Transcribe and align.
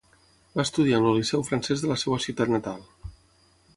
Va 0.59 0.63
estudiar 0.67 1.01
en 1.01 1.05
el 1.09 1.19
Liceu 1.19 1.45
Francès 1.49 1.85
de 1.85 1.91
la 1.91 1.99
seva 2.05 2.21
ciutat 2.25 2.55
natal. 2.55 2.81